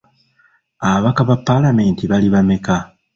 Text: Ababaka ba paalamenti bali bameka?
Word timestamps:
Ababaka 0.87 1.21
ba 1.27 1.35
paalamenti 1.45 2.03
bali 2.11 2.27
bameka? 2.33 2.75